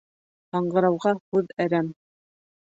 Һаңғырауға 0.57 1.13
һүҙ 1.19 1.55
әрәм. 1.69 1.95